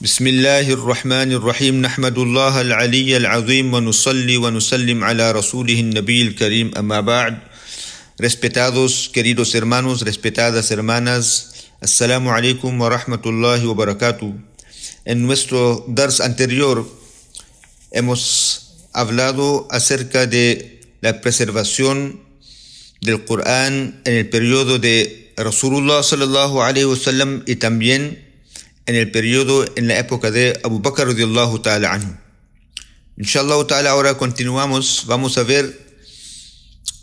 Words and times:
بسم 0.00 0.26
الله 0.26 0.64
الرحمن 0.80 1.32
الرحيم 1.32 1.84
نحمد 1.84 2.18
الله 2.18 2.60
العلي 2.60 3.16
العظيم 3.20 3.68
ونصلي 3.68 4.36
ونسلم 4.36 5.04
على 5.04 5.32
رسوله 5.32 5.76
النبي 5.80 6.22
الكريم 6.22 6.72
أما 6.72 7.00
بعد 7.04 7.34
Respetados 8.16 9.12
queridos 9.12 9.54
hermanos, 9.54 10.00
respetadas 10.00 10.70
hermanas, 10.70 11.68
Assalamu 11.84 12.32
alaikum 12.32 12.80
wa 12.80 12.88
rahmatullahi 12.88 13.66
wa 13.68 13.74
barakatuh. 13.76 14.32
En 15.04 15.26
nuestro 15.26 15.84
dars 15.86 16.22
anterior 16.22 16.88
hemos 17.92 18.80
hablado 18.94 19.68
acerca 19.70 20.26
de 20.26 20.80
la 21.02 21.20
preservación 21.20 22.24
del 23.02 23.26
Corán 23.26 24.00
en 24.06 24.14
el 24.16 24.30
periodo 24.30 24.78
de 24.78 25.30
Rasulullah 25.36 26.02
sallallahu 26.02 26.62
alaihi 26.62 26.88
wasallam 26.88 27.42
y 27.46 27.56
también 27.56 28.29
en 28.90 28.96
el 28.96 29.12
periodo 29.12 29.64
en 29.76 29.86
la 29.86 30.00
época 30.00 30.32
de 30.32 30.58
Abu 30.64 30.80
Bakr 30.80 31.06
radiallahu 31.06 31.60
ta'ala 31.60 31.92
anhu. 31.92 32.12
Inshallah 33.16 33.64
ta'ala 33.64 33.90
ahora 33.90 34.18
continuamos, 34.18 35.04
vamos 35.06 35.38
a 35.38 35.44
ver 35.44 35.78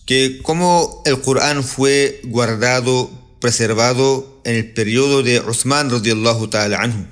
que 0.05 0.41
cómo 0.44 1.02
el 1.05 1.22
Corán 1.22 1.63
fue 1.63 2.20
guardado, 2.26 3.10
preservado 3.40 4.41
en 4.44 4.55
el 4.55 4.73
periodo 4.73 5.23
de 5.23 5.40
Uthman 5.40 5.90
radiallahu 5.90 6.50
ta'ala 6.50 6.82
anhu. 6.82 7.08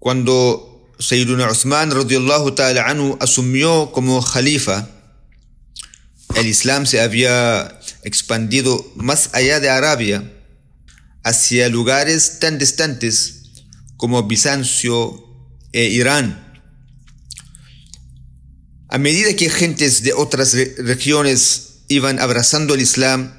Cuando 0.00 0.90
Sayyiduna 0.98 1.48
Uthman 1.48 1.92
radiallahu 1.92 2.56
ta'ala 2.56 2.88
anhu 2.88 3.18
asumió 3.20 3.92
como 3.92 4.20
khalifa, 4.20 4.88
el 6.34 6.48
Islam 6.48 6.86
se 6.86 7.00
había 7.00 7.78
expandido 8.02 8.84
más 8.96 9.30
allá 9.32 9.60
de 9.60 9.70
Arabia, 9.70 10.28
hacia 11.28 11.68
lugares 11.68 12.38
tan 12.40 12.56
distantes 12.56 13.50
como 13.98 14.22
Bizancio 14.22 15.24
e 15.72 15.84
Irán. 15.84 16.62
A 18.88 18.96
medida 18.96 19.36
que 19.36 19.50
gentes 19.50 20.02
de 20.02 20.14
otras 20.14 20.54
regiones 20.78 21.80
iban 21.88 22.18
abrazando 22.18 22.74
el 22.74 22.80
Islam, 22.80 23.34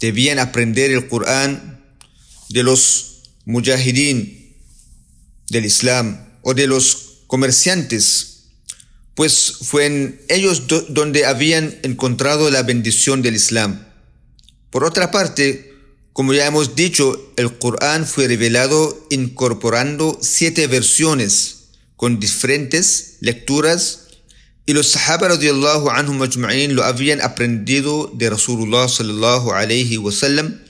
debían 0.00 0.38
aprender 0.38 0.90
el 0.92 1.06
Corán 1.06 1.84
de 2.48 2.62
los 2.62 3.22
mujahideen 3.44 4.56
del 5.50 5.66
Islam 5.66 6.26
o 6.40 6.54
de 6.54 6.66
los 6.66 7.24
comerciantes, 7.26 8.46
pues 9.14 9.58
fue 9.60 9.84
en 9.84 10.20
ellos 10.30 10.62
donde 10.88 11.26
habían 11.26 11.78
encontrado 11.82 12.50
la 12.50 12.62
bendición 12.62 13.20
del 13.20 13.36
Islam. 13.36 13.86
Por 14.70 14.84
otra 14.84 15.10
parte, 15.10 15.73
como 16.14 16.32
ya 16.32 16.46
hemos 16.46 16.76
dicho, 16.76 17.20
el 17.36 17.58
Corán 17.58 18.06
fue 18.06 18.28
revelado 18.28 19.04
incorporando 19.10 20.16
siete 20.22 20.68
versiones 20.68 21.70
con 21.96 22.20
diferentes 22.20 23.16
lecturas 23.18 24.06
y 24.64 24.74
los 24.74 24.92
Sahaba 24.92 25.26
radiallahu 25.26 25.90
anhum 25.90 26.22
ajma'in 26.22 26.76
lo 26.76 26.84
habían 26.84 27.20
aprendido 27.20 28.12
de 28.14 28.30
Rasulullah 28.30 28.88
sallallahu 28.88 29.50
alayhi 29.50 29.98
wasallam 29.98 30.60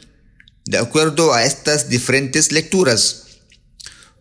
de 0.65 0.79
acuerdo 0.79 1.35
a 1.35 1.45
estas 1.45 1.91
diferentes 1.91 2.51
lecturas. 2.51 3.27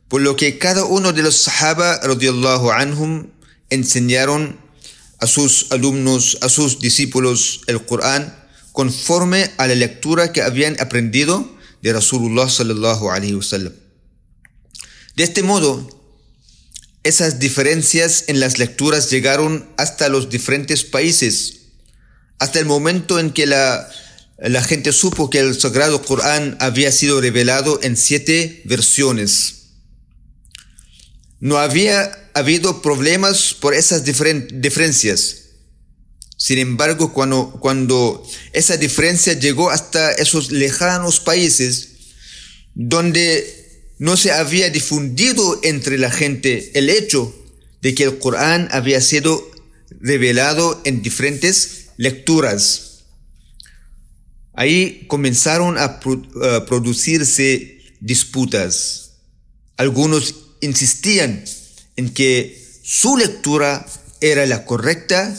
Por 0.09 0.21
lo 0.21 0.35
que 0.35 0.57
cada 0.59 0.83
uno 0.83 1.13
de 1.13 1.23
los 1.23 1.37
Sahaba 1.37 2.01
radiallahu 2.03 2.69
anhum 2.69 3.29
enseñaron 3.69 4.59
a 5.19 5.27
sus 5.27 5.71
alumnos, 5.71 6.37
a 6.41 6.49
sus 6.49 6.81
discípulos 6.81 7.61
el 7.67 7.85
Corán 7.85 8.42
conforme 8.73 9.49
a 9.57 9.67
la 9.67 9.75
lectura 9.75 10.33
que 10.33 10.41
habían 10.41 10.75
aprendido 10.81 11.49
de 11.81 11.93
Rasulullah 11.93 12.49
sallallahu 12.49 13.05
wasallam. 13.37 13.73
De 15.15 15.23
este 15.23 15.43
modo, 15.43 15.87
esas 17.03 17.39
diferencias 17.39 18.25
en 18.27 18.39
las 18.39 18.57
lecturas 18.57 19.11
llegaron 19.11 19.69
hasta 19.77 20.09
los 20.09 20.29
diferentes 20.29 20.83
países, 20.83 21.59
hasta 22.39 22.59
el 22.59 22.65
momento 22.65 23.19
en 23.19 23.31
que 23.31 23.45
la, 23.45 23.87
la 24.39 24.63
gente 24.63 24.91
supo 24.91 25.29
que 25.29 25.39
el 25.39 25.59
Sagrado 25.59 26.01
Corán 26.01 26.57
había 26.59 26.91
sido 26.91 27.21
revelado 27.21 27.79
en 27.83 27.95
siete 27.95 28.63
versiones. 28.65 29.55
No 31.39 31.57
había 31.57 32.11
habido 32.33 32.81
problemas 32.81 33.53
por 33.53 33.75
esas 33.75 34.03
diferencias. 34.03 35.42
Sin 36.43 36.59
embargo, 36.59 37.13
cuando, 37.13 37.51
cuando 37.61 38.21
esa 38.51 38.75
diferencia 38.75 39.31
llegó 39.31 39.69
hasta 39.69 40.11
esos 40.11 40.51
lejanos 40.51 41.21
países, 41.21 41.91
donde 42.75 43.93
no 43.97 44.17
se 44.17 44.33
había 44.33 44.69
difundido 44.69 45.61
entre 45.63 45.97
la 45.97 46.11
gente 46.11 46.77
el 46.77 46.89
hecho 46.89 47.33
de 47.81 47.95
que 47.95 48.03
el 48.03 48.19
Corán 48.19 48.67
había 48.73 48.99
sido 48.99 49.49
revelado 50.01 50.81
en 50.83 51.01
diferentes 51.01 51.91
lecturas. 51.95 53.05
Ahí 54.53 55.05
comenzaron 55.07 55.77
a, 55.77 56.01
producirse 56.01 57.81
disputas. 58.01 59.11
Algunos 59.77 60.35
insistían 60.59 61.45
en 61.95 62.13
que 62.13 62.61
su 62.83 63.15
lectura 63.15 63.85
era 64.19 64.45
la 64.45 64.65
correcta 64.65 65.33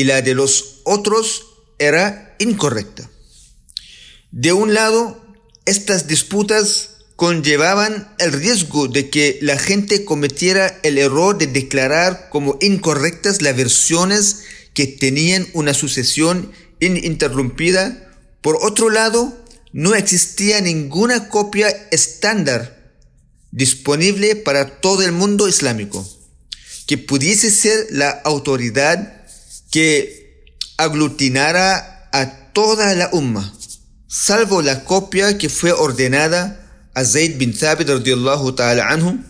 y 0.00 0.04
la 0.04 0.22
de 0.22 0.34
los 0.34 0.80
otros 0.84 1.48
era 1.78 2.34
incorrecta. 2.38 3.10
De 4.30 4.54
un 4.54 4.72
lado, 4.72 5.22
estas 5.66 6.06
disputas 6.06 7.02
conllevaban 7.16 8.14
el 8.18 8.32
riesgo 8.32 8.88
de 8.88 9.10
que 9.10 9.38
la 9.42 9.58
gente 9.58 10.06
cometiera 10.06 10.80
el 10.84 10.96
error 10.96 11.36
de 11.36 11.48
declarar 11.48 12.30
como 12.30 12.56
incorrectas 12.62 13.42
las 13.42 13.54
versiones 13.54 14.44
que 14.72 14.86
tenían 14.86 15.46
una 15.52 15.74
sucesión 15.74 16.50
ininterrumpida. 16.80 18.10
Por 18.40 18.56
otro 18.62 18.88
lado, 18.88 19.36
no 19.74 19.94
existía 19.94 20.62
ninguna 20.62 21.28
copia 21.28 21.68
estándar 21.90 22.94
disponible 23.50 24.34
para 24.34 24.80
todo 24.80 25.02
el 25.02 25.12
mundo 25.12 25.46
islámico 25.46 26.08
que 26.86 26.96
pudiese 26.96 27.50
ser 27.50 27.86
la 27.90 28.08
autoridad 28.24 29.19
que 29.70 30.46
aglutinara 30.76 32.08
a 32.12 32.52
toda 32.52 32.94
la 32.94 33.10
umma, 33.12 33.54
salvo 34.08 34.62
la 34.62 34.84
copia 34.84 35.38
que 35.38 35.48
fue 35.48 35.72
ordenada 35.72 36.88
a 36.94 37.04
Zayd 37.04 37.36
bin 37.38 37.56
Thabit 37.56 37.88
radiallahu 37.88 38.52
ta'ala 38.52 38.88
anhu 38.88 39.22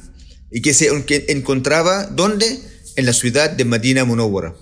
y 0.50 0.62
que 0.62 0.74
se 0.74 0.88
encontraba 1.28 2.06
¿dónde? 2.06 2.58
En 2.96 3.06
la 3.06 3.12
ciudad 3.12 3.50
de 3.50 3.64
Medina 3.64 4.04
Munawwara. 4.04 4.54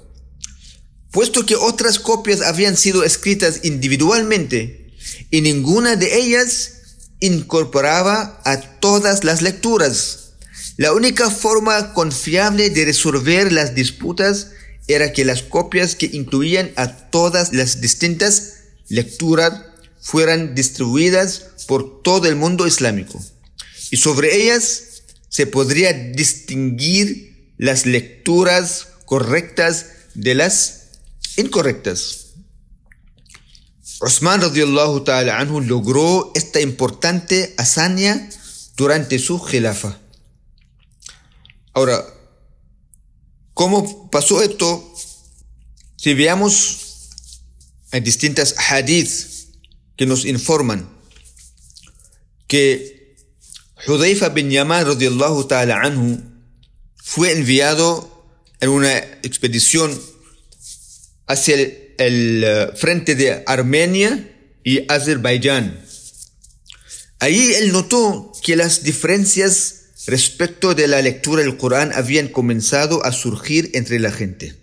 Puesto 1.11 1.47
que 1.47 1.57
otras 1.57 1.99
copias 1.99 2.43
habían 2.43 2.77
sido 2.77 3.05
escritas 3.05 3.61
individualmente 3.63 4.93
y 5.31 5.41
ninguna 5.41 5.97
de 5.97 6.19
ellas 6.19 6.73
incorporaba 7.21 8.41
a 8.45 8.61
todas 8.61 9.25
las 9.25 9.43
lecturas. 9.43 10.35
La 10.77 10.93
única 10.93 11.31
forma 11.31 11.93
confiable 11.95 12.71
de 12.71 12.85
resolver 12.85 13.53
las 13.53 13.75
disputas 13.75 14.49
era 14.89 15.13
que 15.13 15.25
las 15.25 15.43
copias 15.43 15.95
que 15.95 16.11
incluían 16.13 16.73
a 16.77 17.11
todas 17.11 17.53
las 17.53 17.81
distintas 17.81 18.55
lecturas 18.89 19.63
fueran 20.01 20.55
distribuidas 20.55 21.45
por 21.67 22.03
todo 22.03 22.27
el 22.27 22.37
mundo 22.37 22.67
islámico. 22.67 23.23
Y 23.91 23.99
sobre 23.99 24.35
ellas 24.35 25.03
se 25.29 25.47
podría 25.47 25.93
distinguir 25.93 27.53
las 27.59 27.87
lecturas 27.87 28.89
correctas 29.05 29.87
de 30.15 30.35
las 30.35 30.89
incorrectas. 31.37 32.27
Osman 34.01 34.41
radiallahu 34.41 35.01
ta'ala 35.01 35.39
anhu 35.39 35.61
logró 35.61 36.33
esta 36.35 36.61
importante 36.61 37.55
hazaña 37.59 38.31
durante 38.77 39.19
su 39.19 39.43
khilafa. 39.45 39.99
Ahora, 41.75 42.07
¿cómo 43.59 44.09
pasó 44.09 44.41
esto? 44.41 44.95
Si 45.97 46.15
veamos 46.15 47.11
en 47.91 48.05
distintas 48.05 48.55
hadiths 48.57 49.49
que 49.97 50.07
nos 50.07 50.25
informan 50.25 50.89
que 52.47 53.17
Hudayfa 53.85 54.29
bin 54.29 54.51
Yaman 54.51 54.87
radiallahu 54.87 55.49
ta'ala 55.49 55.83
anhu 55.83 56.23
fue 57.03 57.33
enviado 57.33 58.09
en 58.61 58.69
una 58.69 58.97
expedición 59.27 59.91
hacia 61.27 61.57
el, 61.57 61.95
el 61.99 62.45
uh, 62.45 62.77
frente 62.77 63.17
de 63.17 63.43
Armenia 63.45 64.39
y 64.63 64.85
Azerbaiyán. 64.89 65.85
Ahí 67.19 67.55
él 67.55 67.73
notó 67.73 68.31
que 68.41 68.55
las 68.55 68.85
diferencias 68.85 69.78
respecto 70.09 70.75
de 70.75 70.89
la 70.89 71.01
lectura 71.03 71.43
del 71.43 71.57
Corán 71.57 71.93
habían 71.95 72.29
comenzado 72.29 73.05
a 73.05 73.13
surgir 73.13 73.71
entre 73.75 74.01
la 74.01 74.11
gente. 74.11 74.57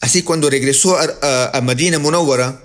Así 0.00 0.22
cuando 0.22 0.50
regresó 0.50 0.98
a, 0.98 1.04
a, 1.22 1.58
a 1.58 1.60
Medina 1.60 1.98
Munawwara, 1.98 2.62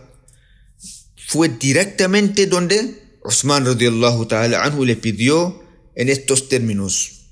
fue 1.28 1.50
directamente 1.50 2.48
donde 2.48 3.18
Osman 3.24 3.66
radiallahu 3.66 4.26
ta'ala 4.26 4.64
anhu 4.64 4.86
le 4.86 4.96
pidió 4.96 5.62
en 5.96 6.10
estos 6.10 6.50
términos. 6.50 7.28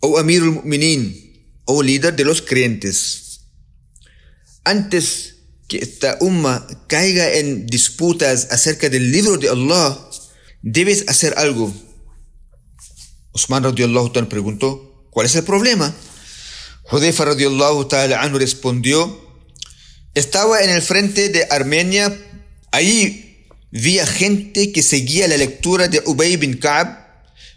Oh 0.00 0.18
Amir 0.18 0.42
al-Mu'minin, 0.42 1.62
oh 1.64 1.82
líder 1.82 2.14
de 2.16 2.24
los 2.24 2.42
creyentes, 2.42 3.40
antes 4.64 5.36
que 5.68 5.78
esta 5.78 6.18
umma 6.20 6.66
caiga 6.88 7.34
en 7.34 7.66
disputas 7.66 8.48
acerca 8.50 8.88
del 8.88 9.12
libro 9.12 9.36
de 9.36 9.48
Allah, 9.48 9.98
debes 10.62 11.04
hacer 11.08 11.34
algo. 11.36 11.72
Osman 13.32 13.64
radiallahu 13.64 14.10
ta'ala 14.10 14.28
preguntó, 14.28 15.06
¿cuál 15.10 15.26
es 15.26 15.34
el 15.36 15.44
problema? 15.44 15.94
Hudayfa 16.90 17.24
radiallahu 17.24 17.86
ta'ala 17.86 18.20
anhu 18.22 18.38
respondió, 18.38 19.28
estaba 20.14 20.62
en 20.62 20.70
el 20.70 20.82
frente 20.82 21.28
de 21.28 21.46
Armenia, 21.50 22.12
ahí 22.72 23.46
vi 23.70 24.00
a 24.00 24.06
gente 24.06 24.72
que 24.72 24.82
seguía 24.82 25.28
la 25.28 25.36
lectura 25.36 25.86
de 25.86 26.02
Ubay 26.04 26.36
bin 26.36 26.58
Ka'b, 26.58 26.98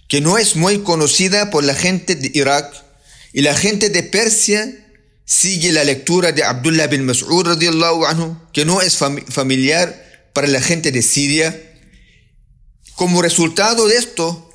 que 0.08 0.22
no 0.22 0.38
es 0.38 0.56
muy 0.56 0.84
conocida 0.84 1.50
por 1.50 1.64
la 1.64 1.74
gente 1.74 2.16
de 2.16 2.30
Irak, 2.36 2.72
y 3.34 3.42
la 3.42 3.56
gente 3.56 3.90
de 3.90 4.04
Persia 4.04 4.72
sigue 5.26 5.72
la 5.72 5.84
lectura 5.84 6.32
de 6.32 6.44
Abdullah 6.44 6.86
bin 6.88 7.06
Mas'ud 7.06 7.48
radiallahu 7.48 8.06
anhu, 8.06 8.38
que 8.54 8.66
no 8.66 8.82
es 8.82 8.96
familiar 8.98 10.30
para 10.34 10.46
la 10.48 10.62
gente 10.62 10.92
de 10.92 11.02
Siria. 11.02 11.80
Como 12.96 13.24
resultado 13.24 13.88
de 13.88 13.98
esto, 13.98 14.53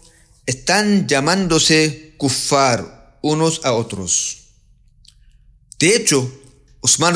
están 0.48 1.06
llamándose 1.06 2.14
kuffar 2.16 3.18
unos 3.20 3.60
a 3.64 3.74
otros. 3.74 4.38
De 5.78 5.94
hecho, 5.94 6.32
Usman 6.80 7.14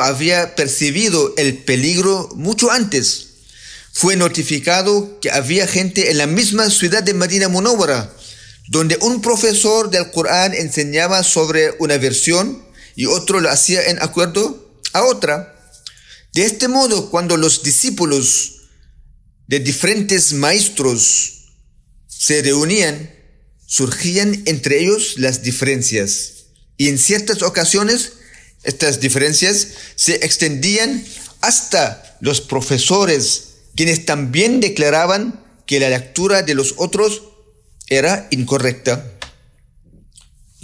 había 0.00 0.54
percibido 0.54 1.34
el 1.36 1.58
peligro 1.58 2.28
mucho 2.36 2.70
antes. 2.70 3.26
Fue 3.92 4.14
notificado 4.14 5.18
que 5.20 5.32
había 5.32 5.66
gente 5.66 6.12
en 6.12 6.18
la 6.18 6.28
misma 6.28 6.70
ciudad 6.70 7.02
de 7.02 7.12
Medina 7.12 7.48
donde 8.68 8.98
un 9.00 9.20
profesor 9.20 9.90
del 9.90 10.12
Corán 10.12 10.54
enseñaba 10.54 11.24
sobre 11.24 11.74
una 11.80 11.98
versión 11.98 12.64
y 12.94 13.06
otro 13.06 13.40
lo 13.40 13.50
hacía 13.50 13.82
en 13.86 14.00
acuerdo 14.00 14.80
a 14.92 15.02
otra. 15.02 15.56
De 16.34 16.44
este 16.44 16.68
modo, 16.68 17.10
cuando 17.10 17.36
los 17.36 17.64
discípulos 17.64 18.60
de 19.48 19.58
diferentes 19.58 20.32
maestros 20.34 21.41
se 22.22 22.40
reunían, 22.40 23.10
surgían 23.66 24.44
entre 24.46 24.78
ellos 24.78 25.14
las 25.16 25.42
diferencias. 25.42 26.44
Y 26.76 26.88
en 26.88 26.96
ciertas 26.96 27.42
ocasiones 27.42 28.12
estas 28.62 29.00
diferencias 29.00 29.66
se 29.96 30.24
extendían 30.24 31.04
hasta 31.40 32.16
los 32.20 32.40
profesores, 32.40 33.54
quienes 33.74 34.06
también 34.06 34.60
declaraban 34.60 35.44
que 35.66 35.80
la 35.80 35.88
lectura 35.88 36.42
de 36.42 36.54
los 36.54 36.74
otros 36.76 37.24
era 37.88 38.28
incorrecta. 38.30 39.04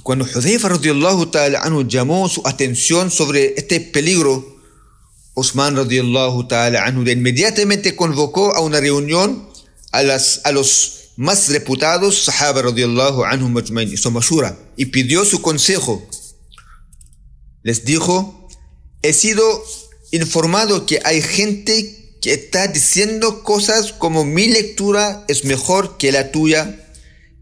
Cuando 0.04 0.26
Hudayfa 0.26 0.68
ta'ala 1.32 1.58
anhu 1.62 1.88
llamó 1.88 2.28
su 2.28 2.40
atención 2.46 3.10
sobre 3.10 3.54
este 3.56 3.80
peligro, 3.80 4.62
Osman 5.34 5.74
ta'ala 6.48 6.88
inmediatamente 6.88 7.96
convocó 7.96 8.54
a 8.54 8.60
una 8.60 8.78
reunión 8.78 9.48
a, 9.90 9.98
a 10.44 10.52
los 10.52 10.97
más 11.18 11.48
reputados 11.48 12.22
sahaba 12.26 12.62
radiallahu 12.62 13.24
anhu 13.24 13.48
majmain, 13.48 13.92
y 14.76 14.84
pidió 14.86 15.24
su 15.24 15.42
consejo 15.42 16.08
les 17.64 17.84
dijo, 17.84 18.48
he 19.02 19.12
sido 19.12 19.44
informado 20.12 20.86
que 20.86 21.00
hay 21.04 21.20
gente 21.20 22.14
que 22.22 22.34
está 22.34 22.68
diciendo 22.68 23.42
cosas 23.42 23.92
como 23.92 24.24
mi 24.24 24.46
lectura 24.46 25.24
es 25.26 25.44
mejor 25.44 25.98
que 25.98 26.12
la 26.12 26.30
tuya 26.30 26.88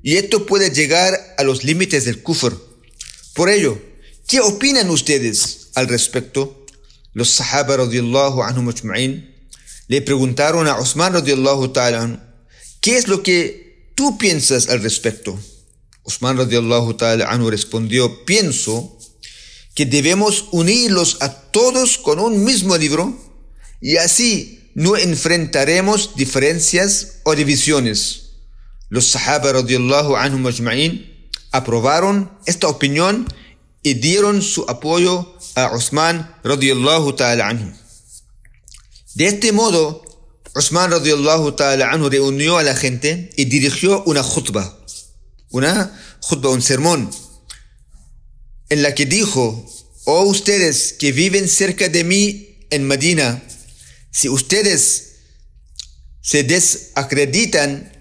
y 0.03 0.17
esto 0.17 0.47
puede 0.47 0.71
llegar 0.71 1.35
a 1.37 1.43
los 1.43 1.63
límites 1.63 2.07
del 2.07 2.23
kufr. 2.23 2.57
Por 3.35 3.51
ello, 3.51 3.79
¿qué 4.27 4.41
opinan 4.41 4.89
ustedes 4.89 5.69
al 5.75 5.87
respecto? 5.89 6.65
Los 7.13 7.29
sahaba 7.29 7.77
radiallahu 7.77 8.43
anhu 8.43 8.63
majma'in 8.63 9.35
le 9.89 10.01
preguntaron 10.01 10.67
a 10.67 10.79
Osman 10.79 11.13
radiallahu 11.13 11.69
ta'ala 11.69 12.23
¿qué 12.81 12.97
es 12.97 13.07
lo 13.07 13.23
que 13.23 13.66
tú 13.97 14.17
piensas 14.19 14.69
al 14.69 14.83
respecto? 14.83 15.37
Osman 16.05 16.37
radiallahu 16.37 16.95
ta'ala 16.95 17.27
anhu 17.27 17.51
respondió, 17.51 18.25
pienso 18.25 18.97
que 19.75 19.85
debemos 19.85 20.47
unirlos 20.53 21.19
a 21.21 21.51
todos 21.51 21.99
con 21.99 22.21
un 22.21 22.45
mismo 22.45 22.77
libro 22.77 23.19
y 23.81 23.97
así 23.97 24.71
no 24.75 24.97
enfrentaremos 24.97 26.15
diferencias 26.15 27.19
o 27.25 27.35
divisiones. 27.35 28.23
Los 28.89 29.09
Sahaba 29.09 29.53
radiallahu 29.53 30.15
anhum 30.15 30.43
majma'in 30.43 31.29
aprobaron 31.51 32.31
esta 32.47 32.69
opinión 32.69 33.27
y 33.83 33.95
dieron 33.95 34.43
su 34.43 34.65
apoyo 34.69 35.37
a 35.57 35.75
Usman 35.75 36.37
radiallahu 36.45 37.15
ta'ala 37.15 37.49
anhu. 37.49 37.73
De 39.15 39.27
este 39.27 39.51
modo, 39.51 40.06
Usman 40.57 40.91
radiallahu 40.91 41.53
ta'ala 41.53 41.91
anhu 41.93 42.09
reunió 42.09 42.57
a 42.57 42.63
la 42.63 42.75
gente 42.75 43.29
y 43.37 43.45
dirigió 43.45 44.03
una 44.05 44.23
khutbah, 44.23 44.75
una 45.51 45.93
khutbah, 46.27 46.49
un 46.49 46.63
sermón, 46.63 47.11
en 48.71 48.83
la 48.83 48.95
que 48.95 49.05
dijo, 49.05 49.67
oh 50.07 50.23
ustedes 50.23 50.95
que 50.95 51.13
viven 51.13 51.47
cerca 51.47 51.91
de 51.91 52.05
mí 52.05 52.67
en 52.71 52.87
Medina, 52.87 53.43
si 54.11 54.31
ustedes 54.31 55.17
se 56.23 56.43
desacreditan 56.43 57.93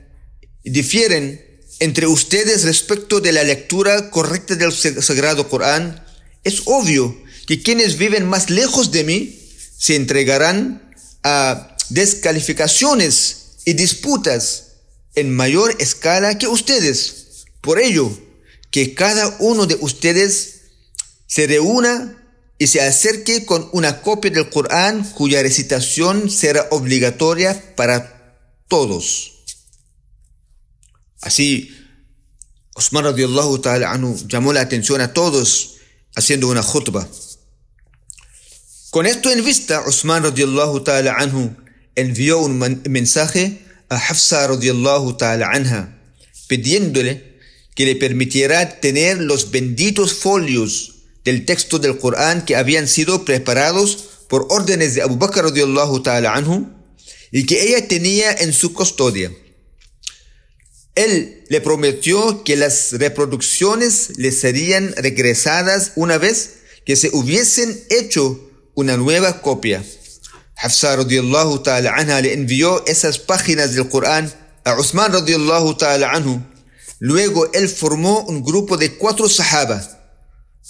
y 0.64 0.70
difieren 0.70 1.42
entre 1.82 2.08
ustedes 2.08 2.64
respecto 2.64 3.20
de 3.20 3.34
la 3.34 3.44
lectura 3.44 4.10
correcta 4.12 4.56
del 4.56 4.72
Sagrado 4.72 5.50
Corán, 5.50 6.06
es 6.46 6.62
obvio 6.68 7.22
que 7.48 7.62
quienes 7.62 7.98
viven 7.98 8.26
más 8.26 8.50
lejos 8.50 8.92
de 8.92 9.04
mí 9.04 9.42
se 9.78 9.98
entregarán 9.98 10.96
a 11.22 11.75
descalificaciones 11.90 13.58
y 13.66 13.74
disputas 13.74 14.66
en 15.16 15.34
mayor 15.34 15.76
escala 15.80 16.38
que 16.38 16.48
ustedes. 16.48 17.46
Por 17.62 17.80
ello, 17.80 18.12
que 18.72 18.94
cada 18.94 19.36
uno 19.40 19.66
de 19.66 19.78
ustedes 19.80 20.62
se 21.28 21.48
reúna 21.48 22.22
y 22.58 22.68
se 22.68 22.82
acerque 22.82 23.46
con 23.46 23.70
una 23.74 24.02
copia 24.02 24.32
del 24.32 24.50
Corán 24.50 25.04
cuya 25.12 25.42
recitación 25.42 26.30
será 26.30 26.68
obligatoria 26.72 27.76
para 27.76 28.38
todos. 28.68 29.32
Así, 31.22 31.72
Osman 32.76 33.06
radiallahu 33.06 33.60
ta'ala 33.60 33.92
anhu 33.92 34.16
llamó 34.28 34.54
la 34.54 34.62
atención 34.62 35.02
a 35.02 35.14
todos 35.14 35.76
haciendo 36.16 36.48
una 36.50 36.62
khutbah. 36.62 37.08
Con 38.90 39.06
esto 39.06 39.32
en 39.32 39.44
vista, 39.44 39.82
Osman 39.82 40.24
radiallahu 40.24 40.84
ta'ala 40.84 41.16
anhu 41.18 41.56
envió 41.96 42.40
un 42.40 42.82
mensaje 42.90 43.62
a 43.90 43.96
Hafsa 43.96 44.48
radiallahu 44.48 45.18
ta'ala 45.18 45.50
anha 45.52 46.02
pidiéndole 46.48 47.36
que 47.76 47.86
le 47.86 47.96
permitiera 47.96 48.80
tener 48.80 49.20
los 49.20 49.52
benditos 49.52 50.14
folios 50.14 50.96
del 51.24 51.46
texto 51.46 51.80
del 51.80 51.98
Corán 51.98 52.46
que 52.46 52.56
habían 52.56 52.88
sido 52.88 53.26
preparados 53.26 54.06
por 54.30 54.48
órdenes 54.50 54.96
de 54.96 55.02
Abu 55.02 55.18
Bakr 55.18 55.44
radiallahu 55.44 56.02
ta'ala 56.02 56.34
anhu 56.34 56.70
y 57.32 57.46
que 57.46 57.64
ella 57.64 57.88
tenía 57.88 58.32
en 58.32 58.54
su 58.54 58.74
custodia. 58.74 59.32
Él 60.96 61.44
le 61.50 61.60
prometió 61.60 62.44
que 62.44 62.56
las 62.56 62.94
reproducciones 62.94 64.18
le 64.18 64.32
serían 64.32 64.94
regresadas 64.96 65.92
una 65.96 66.18
vez 66.18 66.60
que 66.86 66.96
se 66.96 67.10
hubiesen 67.12 67.78
hecho 67.90 68.50
una 68.76 68.96
nueva 68.96 69.42
copia. 69.42 69.84
Hafsa 70.56 70.96
radiallahu 70.96 71.64
ta'ala 71.64 71.94
anha 71.96 72.22
le 72.22 72.34
envió 72.34 72.86
esas 72.88 73.20
páginas 73.20 73.76
del 73.76 73.90
Corán 73.90 74.32
a 74.64 74.80
Uthman 74.80 75.12
radiallahu 75.12 75.76
ta'ala 75.78 76.12
anhu. 76.12 76.42
Luego 77.00 77.52
él 77.54 77.68
formó 77.68 78.22
un 78.22 78.42
grupo 78.42 78.78
de 78.78 78.94
cuatro 78.94 79.28
sahabas 79.28 79.96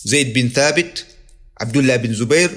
Zayd 0.07 0.33
bin 0.33 0.51
Thabit, 0.51 1.05
Abdullah 1.55 1.97
bin 1.97 2.13
Zubair, 2.13 2.51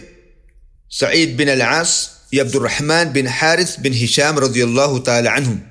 Sa'id 0.89 1.37
bin 1.37 1.49
Al-As 1.49 2.27
y 2.31 2.41
Abdurrahman 2.41 3.13
bin 3.13 3.29
Harith 3.29 3.79
bin 3.81 3.93
Hisham 3.93 4.37
radiallahu 4.37 5.03
ta'ala 5.03 5.35
anhum. 5.35 5.63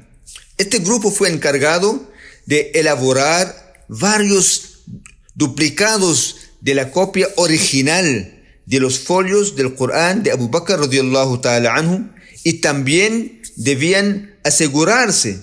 Este 0.57 0.79
grupo 0.79 1.11
fue 1.11 1.29
encargado 1.29 2.09
de 2.45 2.71
elaborar 2.73 3.83
varios 3.89 4.83
duplicados 5.35 6.37
de 6.61 6.73
la 6.73 6.91
copia 6.91 7.27
original 7.35 8.36
de 8.67 8.79
los 8.79 8.99
folios 8.99 9.55
del 9.55 9.73
Corán 9.75 10.23
de 10.23 10.31
Abu 10.31 10.49
Bakr 10.49 10.81
radiallahu 10.81 11.39
ta'ala 11.39 11.73
anhu 11.73 12.09
y 12.43 12.59
también 12.59 13.41
debían 13.55 14.35
asegurarse 14.43 15.39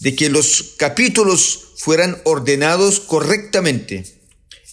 de 0.00 0.16
que 0.16 0.30
los 0.30 0.74
capítulos 0.78 1.74
fueran 1.76 2.16
ordenados 2.24 2.98
correctamente. 2.98 4.04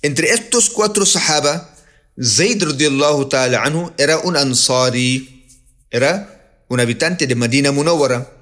Entre 0.02 0.32
estos 0.32 0.70
cuatro 0.70 1.06
sahaba, 1.06 1.76
Zayd 2.18 2.64
radiallahu 2.64 3.28
ta'ala 3.28 3.64
anhu 3.64 3.92
era 3.98 4.18
un 4.20 4.38
ansari, 4.38 5.46
era 5.92 6.64
un 6.70 6.80
habitante 6.80 7.28
de 7.28 7.36
Medina 7.36 7.72
Munawara. 7.72 8.40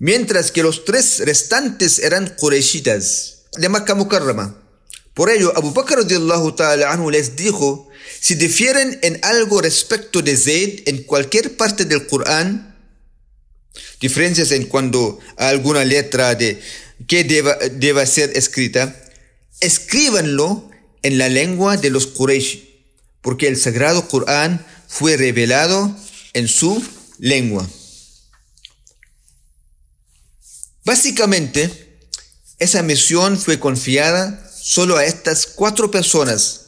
mientras 0.00 0.50
que 0.50 0.62
los 0.62 0.84
tres 0.84 1.20
restantes 1.24 1.98
eran 1.98 2.34
Qurayshitas 2.40 3.44
de 3.58 3.68
Makkah 3.68 3.94
Mukarrama. 3.94 4.56
Por 5.14 5.30
ello, 5.30 5.52
Abu 5.56 5.72
Bakr 5.72 5.98
anhu 6.86 7.10
les 7.10 7.36
dijo, 7.36 7.88
si 8.20 8.34
difieren 8.34 8.98
en 9.02 9.18
algo 9.22 9.60
respecto 9.60 10.22
de 10.22 10.36
Zayd 10.36 10.82
en 10.86 11.02
cualquier 11.02 11.56
parte 11.56 11.84
del 11.84 12.06
Corán, 12.06 12.76
diferencias 14.00 14.52
en 14.52 14.66
cuanto 14.66 15.18
a 15.36 15.48
alguna 15.48 15.84
letra 15.84 16.34
de 16.34 16.60
que 17.06 17.24
deba, 17.24 17.56
deba 17.72 18.04
ser 18.06 18.36
escrita, 18.36 18.94
escríbanlo 19.60 20.70
en 21.02 21.18
la 21.18 21.28
lengua 21.28 21.76
de 21.76 21.90
los 21.90 22.06
Quraysh, 22.06 22.64
porque 23.20 23.48
el 23.48 23.56
sagrado 23.56 24.06
Corán 24.08 24.64
fue 24.86 25.16
revelado 25.16 25.96
en 26.34 26.46
su 26.46 26.82
lengua. 27.18 27.68
Básicamente, 30.84 31.98
esa 32.58 32.82
misión 32.82 33.38
fue 33.38 33.58
confiada 33.58 34.49
solo 34.70 34.96
a 34.96 35.04
estas 35.04 35.48
cuatro 35.48 35.90
personas, 35.90 36.66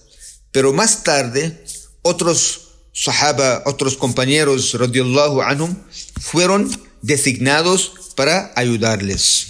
pero 0.51 0.73
más 0.73 1.05
tarde 1.05 1.65
otros 2.03 2.63
sahaba, 2.93 3.63
otros 3.65 3.97
compañeros 3.97 4.75
radiallahu 4.75 5.41
anhum, 5.41 5.77
fueron 6.21 6.69
designados 7.01 7.93
para 8.17 8.53
ayudarles. 8.57 9.47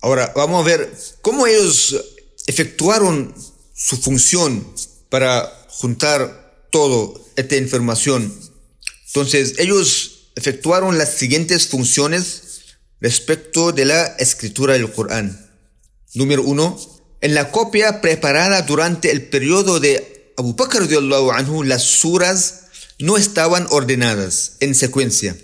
Ahora 0.00 0.32
vamos 0.34 0.60
a 0.60 0.66
ver 0.66 0.92
cómo 1.22 1.46
ellos 1.46 1.94
efectuaron 2.48 3.32
su 3.72 3.96
función 3.96 4.66
para 5.08 5.46
juntar 5.68 6.66
toda 6.72 7.20
esta 7.36 7.56
información. 7.56 8.34
Entonces 9.06 9.54
ellos 9.58 10.32
efectuaron 10.34 10.98
las 10.98 11.14
siguientes 11.14 11.68
funciones 11.68 12.42
respecto 13.00 13.70
de 13.70 13.84
la 13.84 14.04
escritura 14.18 14.72
del 14.72 14.90
Corán. 14.90 15.48
Número 16.14 16.42
uno, 16.42 16.76
en 17.22 17.34
la 17.34 17.50
copia 17.50 18.00
preparada 18.00 18.62
durante 18.62 19.10
el 19.10 19.22
periodo 19.22 19.80
de 19.80 20.34
Abu 20.36 20.54
Bakr 20.54 20.82
anhu, 21.34 21.62
las 21.62 21.82
suras 21.82 22.62
no 22.98 23.16
estaban 23.16 23.66
ordenadas 23.70 24.56
en 24.60 24.74
secuencia. 24.74 25.36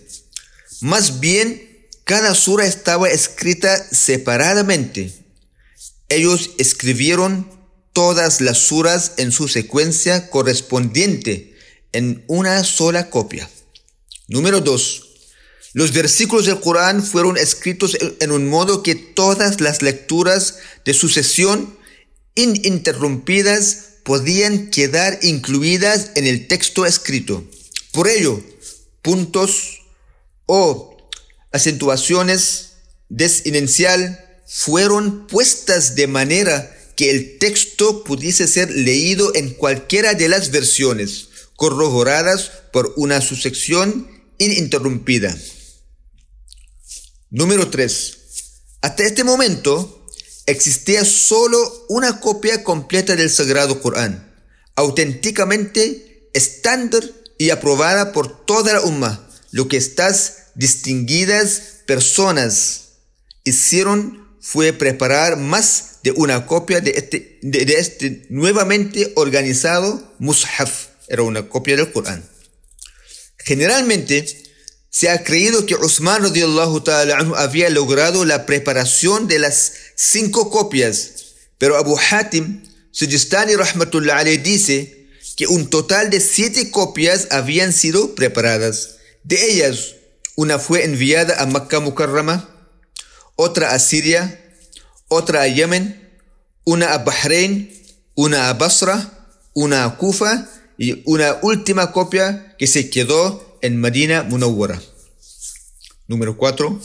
Más 0.80 1.20
bien, 1.20 1.86
cada 2.04 2.34
sura 2.34 2.66
estaba 2.66 3.08
escrita 3.08 3.76
separadamente. 3.90 5.12
Ellos 6.08 6.50
escribieron 6.58 7.48
todas 7.92 8.40
las 8.40 8.58
suras 8.58 9.12
en 9.16 9.30
su 9.30 9.48
secuencia 9.48 10.30
correspondiente 10.30 11.56
en 11.92 12.24
una 12.26 12.64
sola 12.64 13.08
copia. 13.10 13.48
Número 14.26 14.60
2. 14.60 15.07
Los 15.74 15.92
versículos 15.92 16.46
del 16.46 16.60
Corán 16.60 17.02
fueron 17.02 17.36
escritos 17.36 17.96
en 18.20 18.32
un 18.32 18.48
modo 18.48 18.82
que 18.82 18.94
todas 18.94 19.60
las 19.60 19.82
lecturas 19.82 20.56
de 20.84 20.94
sucesión 20.94 21.76
ininterrumpidas 22.34 23.84
podían 24.02 24.70
quedar 24.70 25.18
incluidas 25.22 26.12
en 26.14 26.26
el 26.26 26.46
texto 26.46 26.86
escrito. 26.86 27.44
Por 27.92 28.08
ello, 28.08 28.42
puntos 29.02 29.82
o 30.46 30.96
acentuaciones 31.52 32.72
desinicial 33.10 34.24
fueron 34.46 35.26
puestas 35.26 35.94
de 35.94 36.06
manera 36.06 36.74
que 36.96 37.10
el 37.10 37.38
texto 37.38 38.02
pudiese 38.04 38.48
ser 38.48 38.70
leído 38.70 39.34
en 39.34 39.50
cualquiera 39.50 40.14
de 40.14 40.28
las 40.28 40.50
versiones, 40.50 41.28
corroboradas 41.56 42.50
por 42.72 42.94
una 42.96 43.20
sucesión 43.20 44.08
ininterrumpida. 44.38 45.36
Número 47.30 47.68
3. 47.68 48.18
Hasta 48.80 49.02
este 49.02 49.22
momento 49.22 50.06
existía 50.46 51.04
solo 51.04 51.84
una 51.88 52.20
copia 52.20 52.64
completa 52.64 53.16
del 53.16 53.28
Sagrado 53.28 53.82
Corán, 53.82 54.34
auténticamente 54.76 56.30
estándar 56.32 57.04
y 57.36 57.50
aprobada 57.50 58.12
por 58.12 58.46
toda 58.46 58.72
la 58.72 58.80
umma, 58.80 59.28
lo 59.50 59.68
que 59.68 59.76
estas 59.76 60.52
distinguidas 60.54 61.82
personas 61.86 62.92
hicieron 63.44 64.26
fue 64.40 64.72
preparar 64.72 65.36
más 65.36 65.98
de 66.02 66.12
una 66.12 66.46
copia 66.46 66.80
de 66.80 66.92
este, 66.92 67.38
de, 67.42 67.66
de 67.66 67.74
este 67.74 68.26
nuevamente 68.30 69.12
organizado 69.16 70.14
Mushaf, 70.18 70.86
era 71.08 71.22
una 71.22 71.48
copia 71.50 71.76
del 71.76 71.92
Corán. 71.92 72.24
Generalmente, 73.36 74.47
se 74.90 75.10
ha 75.10 75.22
creído 75.22 75.66
que 75.66 75.74
Usman 75.74 76.24
había 77.36 77.70
logrado 77.70 78.24
la 78.24 78.46
preparación 78.46 79.28
de 79.28 79.38
las 79.38 79.72
cinco 79.94 80.50
copias, 80.50 81.10
pero 81.58 81.76
Abu 81.76 81.98
Hatim 82.10 82.62
Sujistani 82.90 83.54
rahmatullah 83.54 84.24
dice 84.24 85.06
que 85.36 85.46
un 85.46 85.70
total 85.70 86.10
de 86.10 86.20
siete 86.20 86.70
copias 86.70 87.28
habían 87.30 87.72
sido 87.72 88.14
preparadas. 88.16 88.96
De 89.22 89.52
ellas, 89.52 89.94
una 90.34 90.58
fue 90.58 90.84
enviada 90.84 91.40
a 91.40 91.46
Makkah 91.46 91.80
Mukarrama, 91.80 92.48
otra 93.36 93.72
a 93.72 93.78
Siria, 93.78 94.40
otra 95.06 95.42
a 95.42 95.46
Yemen, 95.46 96.10
una 96.64 96.92
a 96.92 96.98
Bahrein, 96.98 97.70
una 98.14 98.48
a 98.48 98.54
Basra, 98.54 99.28
una 99.54 99.84
a 99.84 99.96
Kufa 99.96 100.48
y 100.76 101.02
una 101.04 101.38
última 101.42 101.92
copia 101.92 102.56
que 102.58 102.66
se 102.66 102.90
quedó 102.90 103.47
en 103.62 103.80
Medina 103.80 104.22
Munawwara. 104.22 104.80
Número 106.06 106.36
4. 106.36 106.80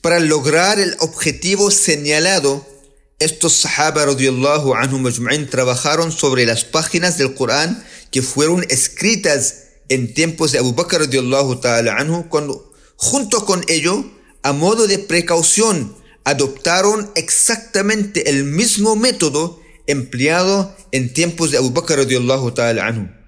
Para 0.00 0.18
lograr 0.20 0.80
el 0.80 0.96
objetivo 1.00 1.70
señalado, 1.70 2.66
estos 3.18 3.52
sahaba 3.52 4.06
radiyallahu 4.06 4.74
anhum 4.74 5.10
trabajaron 5.48 6.10
sobre 6.10 6.44
las 6.44 6.64
páginas 6.64 7.18
del 7.18 7.34
Corán 7.34 7.84
que 8.10 8.20
fueron 8.20 8.64
escritas 8.68 9.62
en 9.88 10.12
tiempos 10.12 10.52
de 10.52 10.58
Abu 10.58 10.72
Bakr 10.72 11.00
radiyallahu 11.00 11.60
ta'ala 11.60 11.96
anhu 11.96 12.28
cuando 12.28 12.72
junto 12.96 13.44
con 13.44 13.64
ello, 13.68 14.04
a 14.42 14.52
modo 14.52 14.86
de 14.86 14.98
precaución, 14.98 15.94
adoptaron 16.24 17.10
exactamente 17.14 18.30
el 18.30 18.44
mismo 18.44 18.96
método 18.96 19.60
empleado 19.86 20.74
en 20.92 21.12
tiempos 21.12 21.50
de 21.50 21.58
Abu 21.58 21.70
Bakr 21.70 21.98
radiyallahu 21.98 22.52
ta'ala 22.52 22.86
anhu. 22.86 23.21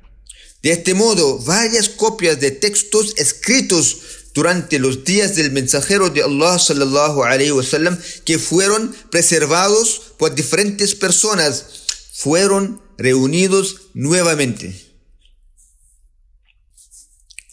De 0.63 0.71
este 0.71 0.93
modo, 0.93 1.39
varias 1.39 1.87
copias 1.87 2.39
de 2.39 2.51
textos 2.51 3.13
escritos 3.17 3.97
durante 4.33 4.79
los 4.79 5.03
días 5.03 5.35
del 5.35 5.51
mensajero 5.51 6.09
de 6.09 6.23
Allah 6.23 6.59
sallallahu 6.59 7.23
alaihi 7.23 7.51
wasallam 7.51 7.97
que 8.25 8.37
fueron 8.37 8.95
preservados 9.09 10.01
por 10.17 10.35
diferentes 10.35 10.95
personas 10.95 11.65
fueron 12.13 12.81
reunidos 12.97 13.81
nuevamente. 13.93 14.75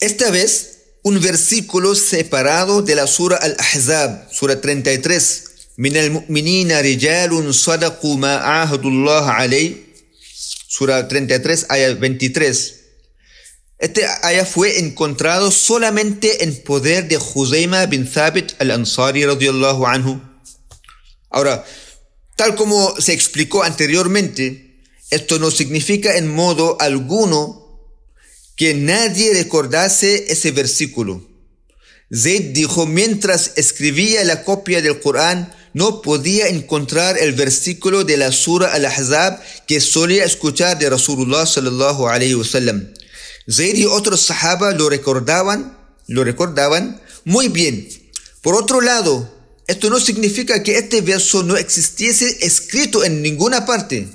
Esta 0.00 0.31
vez 0.31 0.76
un 1.02 1.21
versículo 1.21 1.95
separado 1.95 2.83
de 2.83 2.97
la 2.97 3.07
sura 3.07 3.37
Al-Ahzab, 3.37 4.28
sura 4.33 4.61
33, 4.61 5.45
من 5.78 5.97
المؤمنين 5.97 6.73
رجال 6.73 7.55
صدقوا 7.55 8.16
ما 8.16 8.37
عاهدوا 8.37 8.90
الله 8.90 9.31
عليه, 9.31 9.76
sura 10.69 11.09
33, 11.09 11.66
ayah 11.71 11.95
23. 11.95 12.80
este 13.82 14.06
ayah 14.22 14.46
fue 14.46 14.78
encontrado 14.78 15.50
solamente 15.50 16.44
en 16.44 16.56
poder 16.62 17.08
de 17.08 17.18
Huzaima 17.18 17.88
bin 17.88 18.08
Thabit 18.08 18.54
al-Ansari 18.60 19.26
radiyallahu 19.26 19.88
anhu. 19.88 20.22
Ahora, 21.32 21.66
tal 22.36 22.54
como 22.54 22.94
se 23.02 23.14
explicó 23.14 23.64
anteriormente, 23.64 24.84
esto 25.10 25.40
no 25.40 25.50
significa 25.50 26.16
en 26.16 26.28
modo 26.28 26.78
alguno 26.80 27.90
que 28.56 28.76
nadie 28.76 29.34
recordase 29.34 30.32
ese 30.32 30.52
versículo. 30.52 31.28
Zayd 32.14 32.54
dijo, 32.54 32.86
mientras 32.86 33.54
escribía 33.56 34.24
la 34.26 34.44
copia 34.44 34.84
del 34.84 35.00
Corán, 35.00 35.56
no 35.74 36.04
podía 36.04 36.50
encontrar 36.50 37.18
el 37.18 37.32
versículo 37.32 38.04
de 38.04 38.18
la 38.18 38.32
Sura 38.32 38.74
Al-Ahzab 38.74 39.42
que 39.66 39.82
solía 39.82 40.24
escuchar 40.24 40.78
de 40.78 40.88
Rasulullah 40.88 41.48
sallallahu 41.48 42.08
alayhi 42.08 42.36
wa 42.36 42.46
sallam. 42.46 42.94
Zayd 43.50 43.75
y 43.75 43.86
otros 43.86 44.21
sahaba 44.21 44.71
lo 44.71 44.89
recordaban, 44.89 45.77
lo 46.07 46.24
recordaban 46.24 47.01
muy 47.25 47.48
bien. 47.50 47.88
Por 48.41 48.55
otro 48.55 48.81
lado, 48.81 49.29
esto 49.67 49.89
no 49.89 50.00
significa 50.00 50.63
que 50.63 50.77
este 50.77 51.01
verso 51.01 51.43
no 51.43 51.57
existiese 51.57 52.45
escrito 52.45 53.03
en 53.03 53.21
ninguna 53.21 53.65
parte, 53.65 54.10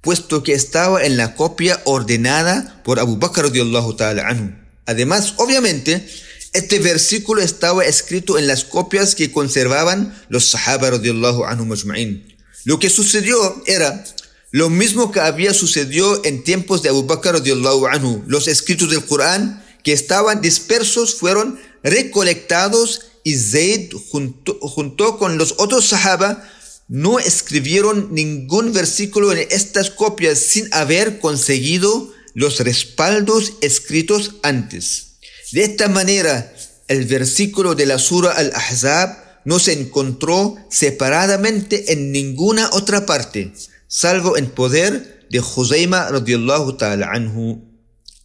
puesto 0.00 0.42
que 0.42 0.52
estaba 0.52 1.04
en 1.04 1.16
la 1.16 1.34
copia 1.34 1.80
ordenada 1.84 2.82
por 2.84 2.98
Abu 2.98 3.16
Bakr 3.16 3.50
ta'ala 3.96 4.28
anhu. 4.28 4.54
Además, 4.86 5.34
obviamente, 5.36 6.06
este 6.52 6.78
versículo 6.80 7.40
estaba 7.40 7.84
escrito 7.84 8.38
en 8.38 8.46
las 8.46 8.64
copias 8.64 9.14
que 9.14 9.32
conservaban 9.32 10.14
los 10.28 10.44
sahaba 10.50 10.90
radiallahu 10.90 11.44
anhu 11.44 11.64
majma'in. 11.64 12.36
Lo 12.64 12.78
que 12.78 12.90
sucedió 12.90 13.62
era 13.66 14.04
lo 14.52 14.68
mismo 14.68 15.10
que 15.10 15.20
había 15.20 15.54
sucedido 15.54 16.20
en 16.24 16.44
tiempos 16.44 16.82
de 16.82 16.90
Abu 16.90 17.04
Bakr 17.04 17.42
anhu. 17.90 18.22
Los 18.26 18.48
escritos 18.48 18.90
del 18.90 19.04
Corán 19.04 19.64
que 19.82 19.94
estaban 19.94 20.42
dispersos 20.42 21.14
fueron 21.14 21.58
recolectados 21.82 23.00
y 23.24 23.34
Zayd 23.34 23.92
junto, 24.10 25.18
con 25.18 25.38
los 25.38 25.54
otros 25.58 25.86
sahaba 25.86 26.48
no 26.86 27.18
escribieron 27.18 28.14
ningún 28.14 28.74
versículo 28.74 29.32
en 29.32 29.48
estas 29.50 29.90
copias 29.90 30.38
sin 30.38 30.68
haber 30.74 31.18
conseguido 31.18 32.12
los 32.34 32.60
respaldos 32.60 33.54
escritos 33.62 34.34
antes. 34.42 35.14
De 35.52 35.64
esta 35.64 35.88
manera, 35.88 36.52
el 36.88 37.06
versículo 37.06 37.74
de 37.74 37.86
la 37.86 37.98
Sura 37.98 38.32
Al-Ahzab 38.32 39.40
no 39.46 39.58
se 39.58 39.72
encontró 39.72 40.56
separadamente 40.70 41.92
en 41.92 42.12
ninguna 42.12 42.68
otra 42.72 43.06
parte, 43.06 43.52
salvo 43.92 44.38
en 44.38 44.48
poder 44.48 45.26
de 45.28 45.40
Juzayma 45.40 46.08
radiallahu 46.08 46.78
ta'ala 46.78 47.10
anhu. 47.12 47.60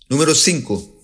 Número 0.07 0.33
5. 0.33 1.03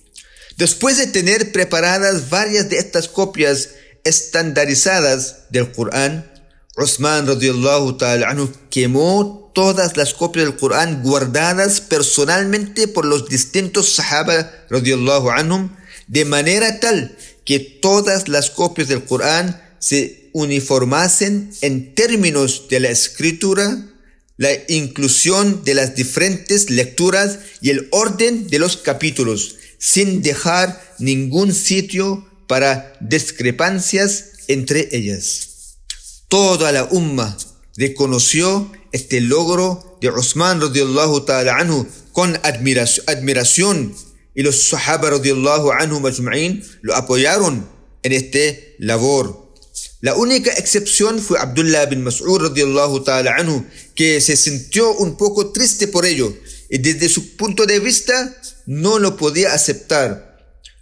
Después 0.55 0.97
de 0.97 1.07
tener 1.07 1.51
preparadas 1.51 2.29
varias 2.29 2.69
de 2.69 2.77
estas 2.77 3.09
copias 3.09 3.71
estandarizadas 4.05 5.49
del 5.49 5.69
Corán, 5.73 6.31
Usman 6.77 7.27
radiallahu 7.27 7.97
ta'ala 7.97 8.29
anhu 8.29 8.49
quemó 8.69 9.51
todas 9.53 9.97
las 9.97 10.13
copias 10.13 10.45
del 10.45 10.55
Corán 10.55 11.03
guardadas 11.03 11.81
personalmente 11.81 12.87
por 12.87 13.03
los 13.03 13.27
distintos 13.27 13.95
sahaba 13.95 14.49
radiallahu 14.69 15.29
anhum 15.29 15.71
de 16.07 16.23
manera 16.23 16.79
tal 16.79 17.17
que 17.43 17.59
todas 17.59 18.29
las 18.29 18.49
copias 18.49 18.87
del 18.87 19.03
Corán 19.03 19.61
se 19.79 20.29
uniformasen 20.31 21.51
en 21.59 21.93
términos 21.93 22.67
de 22.69 22.79
la 22.79 22.89
escritura, 22.89 23.92
la 24.37 24.49
inclusión 24.67 25.63
de 25.63 25.75
las 25.75 25.95
diferentes 25.95 26.69
lecturas 26.69 27.39
y 27.61 27.69
el 27.69 27.87
orden 27.91 28.47
de 28.47 28.59
los 28.59 28.77
capítulos, 28.77 29.55
sin 29.77 30.21
dejar 30.21 30.81
ningún 30.99 31.53
sitio 31.53 32.27
para 32.47 32.93
discrepancias 32.99 34.31
entre 34.47 34.89
ellas. 34.91 35.77
Toda 36.27 36.71
la 36.71 36.85
umma 36.85 37.37
reconoció 37.77 38.71
este 38.91 39.21
logro 39.21 39.97
de 40.01 40.09
Usman 40.09 40.61
radiallahu 40.61 41.21
ta'ala 41.21 41.57
anhu 41.57 41.87
con 42.11 42.37
admiración 42.43 43.95
y 44.35 44.43
los 44.43 44.63
sahaba 44.63 45.11
radiallahu 45.11 45.71
anhu 45.71 46.01
lo 46.81 46.95
apoyaron 46.95 47.67
en 48.03 48.11
este 48.11 48.75
labor. 48.79 49.53
La 50.01 50.15
única 50.15 50.51
excepción 50.51 51.19
fue 51.19 51.39
Abdullah 51.39 51.85
bin 51.85 52.03
Mas'ud 52.03 52.49
radiallahu 52.49 53.03
ta'ala 53.03 53.35
anhu, 53.37 53.65
que 53.95 54.21
se 54.21 54.35
sintió 54.35 54.93
un 54.95 55.17
poco 55.17 55.51
triste 55.51 55.87
por 55.87 56.05
ello 56.05 56.33
y 56.69 56.77
desde 56.79 57.09
su 57.09 57.35
punto 57.35 57.65
de 57.65 57.79
vista 57.79 58.35
no 58.65 58.99
lo 58.99 59.15
podía 59.17 59.53
aceptar. 59.53 60.37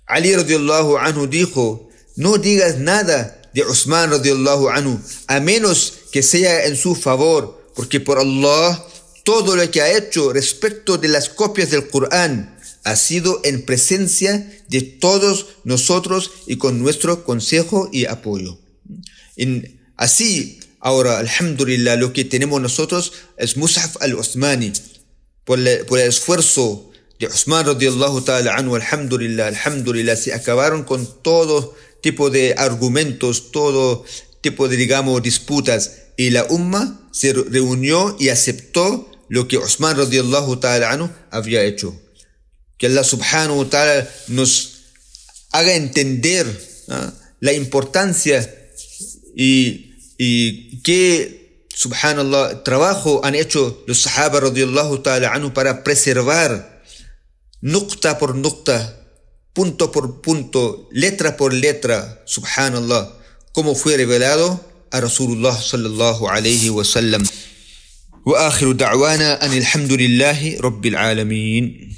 Ali 0.06 0.36
radiallahu 0.36 0.98
anhu 0.98 1.28
dijo, 1.28 1.90
no 2.16 2.38
digas 2.38 2.80
nada 2.80 3.42
de 3.54 3.64
Usman 3.64 4.12
radiallahu 4.12 4.70
anhu, 4.70 5.00
a 5.28 5.40
menos 5.40 5.94
que 6.12 6.24
sea 6.24 6.66
en 6.66 6.76
su 6.76 6.96
favor, 6.96 7.72
porque 7.76 8.00
por 8.00 8.20
Allah 8.20 8.86
todo 9.24 9.56
lo 9.56 9.70
que 9.70 9.82
ha 9.82 9.96
hecho 9.96 10.34
respecto 10.34 10.98
de 10.98 11.08
las 11.08 11.30
copias 11.30 11.70
del 11.72 11.88
Corán 11.88 12.58
ha 12.84 12.96
sido 12.96 13.40
en 13.44 13.64
presencia 13.64 14.50
de 14.68 14.82
todos 14.82 15.48
nosotros 15.64 16.32
y 16.48 16.58
con 16.58 16.82
nuestro 16.82 17.24
consejo 17.24 17.90
y 17.92 18.06
apoyo. 18.06 18.60
así, 19.98 20.60
ahora, 20.82 21.20
alhamdulillah, 21.20 21.96
lo 21.96 22.12
que 22.12 22.26
tenemos 22.26 22.62
nosotros 22.62 23.14
es 23.38 23.56
Mus'haf 23.56 23.98
al-Usmani, 24.02 24.74
por, 25.46 25.60
por 25.86 26.00
el 26.00 26.10
esfuerzo 26.10 26.92
de 27.20 27.28
Usman 27.28 27.66
radiallahu 27.66 28.22
ta'ala 28.22 28.56
anhu, 28.56 28.76
alhamdulillah, 28.76 29.48
alhamdulillah, 29.48 30.16
se 30.16 30.34
acabaron 30.34 30.84
con 30.84 31.08
todo 31.22 31.76
tipo 32.02 32.32
de 32.32 32.56
argumentos, 32.58 33.52
todo 33.52 34.04
tipo 34.42 34.68
de, 34.68 34.76
digamos, 34.76 35.22
disputas, 35.22 35.92
y 36.18 36.32
la 36.32 36.46
umma 36.46 37.00
se 37.12 37.34
reunió 37.34 38.18
y 38.20 38.30
aceptó 38.30 39.12
lo 39.30 39.48
que 39.48 39.60
Usman 39.60 39.98
radiallahu 39.98 40.58
ta'ala 40.58 40.92
anhu 40.92 41.10
había 41.30 41.64
hecho. 41.64 41.96
Que 42.80 42.88
Allah 42.88 43.04
subhanahu 43.04 43.60
wa 43.60 43.70
ta'ala 43.70 44.10
nos 44.28 44.82
haga 45.52 45.76
entender 45.76 46.48
¿ah? 46.90 47.14
la 47.40 47.54
importancia 47.54 48.50
y, 49.36 49.91
y 50.21 50.83
qué, 50.83 51.67
subhanallah, 51.75 52.65
trabajo 52.65 53.21
han 53.25 53.35
hecho 53.35 53.85
los 53.87 53.99
sahaba 53.99 54.41
radiallahu 54.41 54.99
ta'ala 55.03 55.33
anhu 55.33 55.53
para 55.53 55.85
preservar 55.85 56.83
nukta 57.61 58.19
por 58.19 58.35
nukta, 58.35 58.97
punto 59.53 59.93
por 59.93 60.21
punto, 60.21 60.89
letra 60.93 61.37
por 61.37 61.53
letra, 61.53 62.23
subhanallah, 62.27 63.13
como 63.53 63.75
fue 63.75 63.97
revelado 63.97 64.61
a 64.91 65.01
Rasulullah 65.01 65.57
sallallahu 65.57 66.29
alayhi 66.29 66.71
wa 66.71 66.85
sallam. 66.85 67.25
وآخر 68.27 68.73
دعوانا 68.73 69.47
أن 69.47 69.53
الحمد 69.59 69.93
لله 69.93 70.59
رب 70.61 70.87
العالمين 70.87 71.95